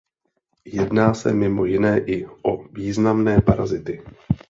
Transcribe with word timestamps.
Jedná 0.65 1.13
se 1.13 1.33
mimo 1.33 1.65
jiné 1.65 1.99
i 1.99 2.25
o 2.25 2.63
významné 2.63 3.41
parazity. 3.41 4.01